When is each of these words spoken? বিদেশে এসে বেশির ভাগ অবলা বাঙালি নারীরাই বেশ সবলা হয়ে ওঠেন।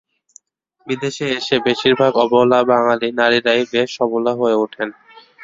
বিদেশে 0.87 1.25
এসে 1.37 1.55
বেশির 1.65 1.93
ভাগ 1.95 2.13
অবলা 2.23 2.59
বাঙালি 2.69 3.07
নারীরাই 3.19 3.61
বেশ 3.73 3.89
সবলা 3.97 4.31
হয়ে 4.39 4.55
ওঠেন। 4.63 4.89